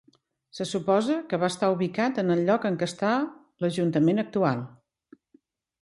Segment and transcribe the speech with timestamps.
[0.59, 4.69] Se suposa que va estar ubicat en el lloc en què està l'Ajuntament actual.